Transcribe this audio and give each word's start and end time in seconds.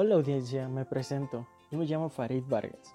Hola 0.00 0.14
audiencia, 0.14 0.68
me 0.68 0.84
presento. 0.84 1.44
Yo 1.72 1.78
me 1.78 1.84
llamo 1.84 2.08
Farid 2.08 2.44
Vargas 2.46 2.94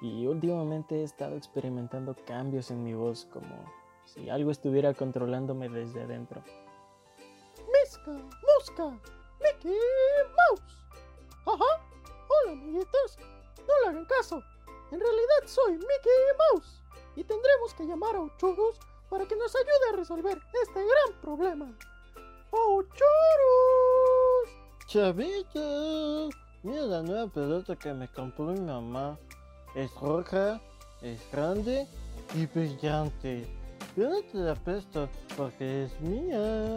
y 0.00 0.26
últimamente 0.26 0.96
he 0.96 1.04
estado 1.04 1.36
experimentando 1.36 2.16
cambios 2.26 2.72
en 2.72 2.82
mi 2.82 2.94
voz 2.94 3.28
como 3.32 3.72
si 4.04 4.28
algo 4.28 4.50
estuviera 4.50 4.92
controlándome 4.92 5.68
desde 5.68 6.02
adentro. 6.02 6.42
Misca, 7.72 8.10
Mosca, 8.10 8.90
Mickey 9.40 9.78
Mouse. 10.50 10.84
Ajá. 11.46 11.80
Hola 12.28 12.52
amiguitos. 12.54 13.18
No 13.58 13.80
le 13.84 13.90
hagan 13.90 14.06
caso. 14.06 14.42
En 14.90 14.98
realidad 14.98 15.46
soy 15.46 15.74
Mickey 15.74 16.22
Mouse 16.50 16.82
y 17.14 17.22
tendremos 17.22 17.72
que 17.74 17.86
llamar 17.86 18.16
a 18.16 18.20
Ochurus 18.20 18.80
para 19.08 19.26
que 19.26 19.36
nos 19.36 19.54
ayude 19.54 19.92
a 19.92 19.96
resolver 19.96 20.42
este 20.60 20.80
gran 20.80 21.20
problema. 21.20 21.72
¡Ochurus! 22.50 23.91
Chavito, 24.92 26.28
mira 26.62 26.82
la 26.82 27.02
nueva 27.02 27.26
pelota 27.26 27.74
que 27.76 27.94
me 27.94 28.08
compró 28.08 28.48
mi 28.48 28.60
mamá. 28.60 29.18
Es 29.74 29.90
roja, 29.94 30.60
es 31.00 31.18
grande 31.32 31.86
y 32.34 32.44
brillante. 32.44 33.46
Yo 33.96 34.10
no 34.10 34.20
te 34.20 34.36
la 34.36 34.54
presto 34.54 35.08
porque 35.34 35.84
es 35.84 35.98
mía. 36.02 36.76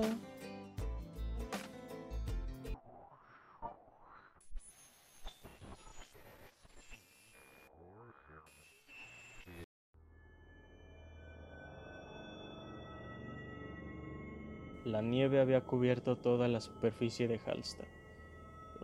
La 14.86 15.02
nieve 15.02 15.42
había 15.42 15.60
cubierto 15.66 16.16
toda 16.16 16.48
la 16.48 16.62
superficie 16.62 17.28
de 17.28 17.42
Halstad. 17.46 17.84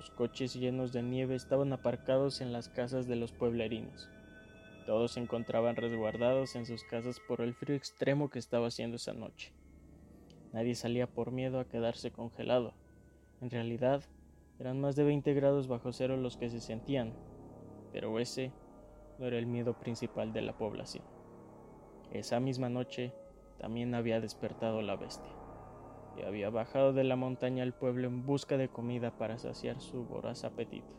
Los 0.02 0.10
coches 0.10 0.56
llenos 0.56 0.92
de 0.92 1.04
nieve 1.04 1.36
estaban 1.36 1.72
aparcados 1.74 2.42
en 2.42 2.52
las 2.52 2.70
casas 2.70 3.06
de 3.08 3.16
los 3.16 3.34
pueblerinos. 3.34 4.10
Todos 4.88 5.12
se 5.12 5.20
encontraban 5.20 5.76
resguardados 5.76 6.56
en 6.56 6.66
sus 6.66 6.84
casas 6.84 7.20
por 7.20 7.40
el 7.40 7.54
frío 7.54 7.76
extremo 7.76 8.28
que 8.28 8.40
estaba 8.40 8.66
haciendo 8.66 8.96
esa 8.96 9.14
noche. 9.14 9.54
Nadie 10.54 10.74
salía 10.74 11.06
por 11.06 11.32
miedo 11.32 11.60
a 11.60 11.68
quedarse 11.68 12.10
congelado. 12.10 12.74
En 13.42 13.52
realidad, 13.52 14.02
eran 14.58 14.82
más 14.82 14.96
de 14.96 15.04
20 15.04 15.36
grados 15.36 15.68
bajo 15.68 15.94
cero 15.94 16.18
los 16.18 16.36
que 16.36 16.50
se 16.50 16.62
sentían, 16.62 17.14
pero 17.92 18.18
ese 18.18 18.52
no 19.20 19.28
era 19.28 19.38
el 19.38 19.46
miedo 19.46 19.78
principal 19.78 20.34
de 20.34 20.42
la 20.42 20.58
población. 20.58 21.04
Esa 22.12 22.40
misma 22.40 22.70
noche 22.70 23.14
también 23.60 23.94
había 23.94 24.20
despertado 24.20 24.82
la 24.82 24.96
bestia 24.96 25.41
y 26.18 26.24
había 26.24 26.50
bajado 26.50 26.94
de 26.94 27.04
la 27.04 27.16
montaña 27.16 27.64
al 27.64 27.74
pueblo 27.74 28.08
en 28.08 28.26
busca 28.26 28.58
de 28.58 28.70
comida 28.70 29.12
para 29.12 29.38
saciar 29.38 29.80
su 29.80 30.04
voraz 30.04 30.44
apetito. 30.44 30.96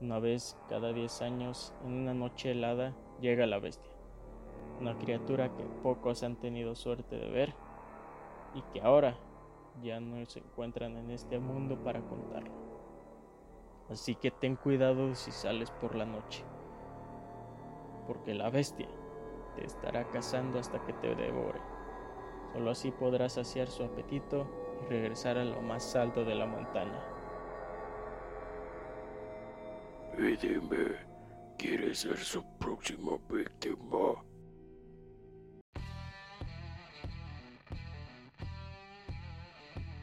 Una 0.00 0.18
vez 0.18 0.56
cada 0.68 0.92
diez 0.92 1.22
años, 1.22 1.72
en 1.84 1.92
una 1.92 2.14
noche 2.14 2.52
helada, 2.52 2.94
llega 3.20 3.46
la 3.46 3.58
bestia, 3.58 3.92
una 4.80 4.98
criatura 4.98 5.54
que 5.56 5.64
pocos 5.82 6.22
han 6.22 6.36
tenido 6.36 6.74
suerte 6.74 7.16
de 7.16 7.30
ver 7.30 7.54
y 8.54 8.62
que 8.72 8.80
ahora 8.80 9.16
ya 9.80 10.00
no 10.00 10.24
se 10.26 10.40
encuentran 10.40 10.96
en 10.96 11.10
este 11.10 11.38
mundo 11.38 11.76
para 11.82 12.00
contarlo. 12.00 12.52
Así 13.90 14.14
que 14.14 14.30
ten 14.30 14.56
cuidado 14.56 15.14
si 15.14 15.30
sales 15.30 15.70
por 15.70 15.94
la 15.94 16.04
noche, 16.04 16.44
porque 18.06 18.34
la 18.34 18.50
bestia 18.50 18.88
te 19.54 19.66
estará 19.66 20.08
cazando 20.10 20.58
hasta 20.58 20.82
que 20.84 20.92
te 20.94 21.14
devore. 21.14 21.60
Solo 22.52 22.70
así 22.70 22.90
podrás 22.90 23.34
saciar 23.34 23.68
su 23.68 23.82
apetito 23.82 24.46
y 24.84 24.90
regresar 24.90 25.38
a 25.38 25.44
lo 25.44 25.62
más 25.62 25.96
alto 25.96 26.24
de 26.24 26.34
la 26.34 26.46
montaña. 26.46 27.02
Y 30.18 30.36
dime, 30.36 30.96
¿quiere 31.56 31.94
ser 31.94 32.18
su 32.18 32.44
próxima 32.58 33.12
víctima? 33.30 34.22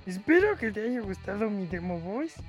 Espero 0.07 0.57
que 0.57 0.71
te 0.71 0.81
haya 0.81 1.01
gustado 1.01 1.51
mi 1.51 1.67
demo 1.67 1.99
voice, 1.99 2.41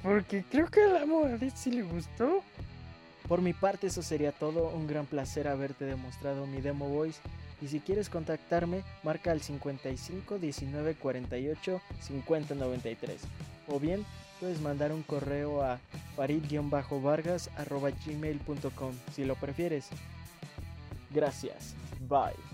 porque 0.00 0.44
creo 0.48 0.68
que 0.68 0.84
a 0.84 0.86
la 0.86 1.06
Moradit 1.06 1.56
sí 1.56 1.72
le 1.72 1.82
gustó. 1.82 2.44
Por 3.28 3.40
mi 3.40 3.54
parte 3.54 3.86
eso 3.86 4.02
sería 4.02 4.32
todo, 4.32 4.68
un 4.68 4.86
gran 4.86 5.06
placer 5.06 5.48
haberte 5.48 5.84
demostrado 5.84 6.46
mi 6.46 6.60
demo 6.60 6.88
voice 6.88 7.20
y 7.62 7.68
si 7.68 7.80
quieres 7.80 8.10
contactarme 8.10 8.82
marca 9.02 9.30
al 9.30 9.40
55 9.40 10.38
19 10.38 10.94
48 10.96 11.80
50 12.00 12.54
93 12.54 13.20
o 13.68 13.80
bien 13.80 14.04
puedes 14.40 14.60
mandar 14.60 14.92
un 14.92 15.02
correo 15.02 15.62
a 15.62 15.78
farid-vargas 16.16 17.50
gmail.com 18.06 18.92
si 19.14 19.24
lo 19.24 19.36
prefieres. 19.36 19.88
Gracias, 21.10 21.74
bye. 22.08 22.53